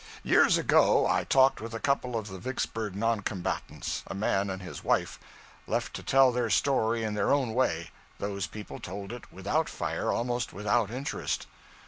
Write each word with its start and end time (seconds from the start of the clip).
Years 0.23 0.57
ago, 0.57 1.05
I 1.05 1.23
talked 1.23 1.61
with 1.61 1.75
a 1.75 1.79
couple 1.79 2.17
of 2.17 2.27
the 2.27 2.39
Vicksburg 2.39 2.95
non 2.95 3.19
combatants 3.21 4.01
a 4.07 4.15
man 4.15 4.49
and 4.49 4.59
his 4.59 4.83
wife. 4.83 5.19
Left 5.67 5.93
to 5.93 6.01
tell 6.01 6.31
their 6.31 6.49
story 6.49 7.03
in 7.03 7.13
their 7.13 7.31
own 7.31 7.53
way, 7.53 7.91
those 8.17 8.47
people 8.47 8.79
told 8.79 9.11
it 9.13 9.31
without 9.31 9.69
fire, 9.69 10.11
almost 10.11 10.53
without 10.53 10.89
interest. 10.89 11.45